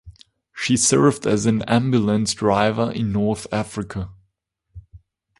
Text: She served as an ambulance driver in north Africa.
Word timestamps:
She 0.51 0.77
served 0.77 1.27
as 1.27 1.45
an 1.45 1.61
ambulance 1.69 2.33
driver 2.33 2.91
in 2.91 3.11
north 3.11 3.45
Africa. 3.51 4.09